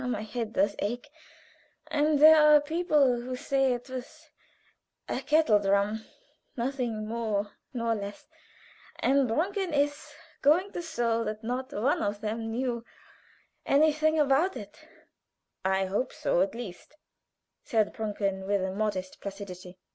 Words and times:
how 0.01 0.07
my 0.07 0.23
head 0.23 0.51
does 0.53 0.75
ache 0.79 1.11
and 1.85 2.17
there 2.19 2.35
are 2.35 2.59
people 2.59 3.21
who 3.21 3.35
say 3.35 3.71
it 3.71 3.87
was 3.87 4.31
a 5.07 5.21
kettle 5.21 5.59
drum 5.59 6.03
nothing 6.57 7.05
more 7.07 7.51
nor 7.71 7.93
less; 7.93 8.25
and 8.95 9.27
Brunken 9.27 9.71
is 9.75 10.03
going 10.41 10.71
to 10.71 10.81
show 10.81 11.23
that 11.25 11.43
not 11.43 11.71
one 11.71 12.01
of 12.01 12.19
them 12.19 12.49
knew 12.49 12.83
anything 13.63 14.17
about 14.19 14.57
it." 14.57 14.87
"I 15.63 15.85
hope 15.85 16.11
so, 16.11 16.41
at 16.41 16.55
least," 16.55 16.95
said 17.63 17.93
Brunken, 17.93 18.47
with 18.47 18.63
a 18.63 18.71
modest 18.73 19.21
placidity. 19.21 19.77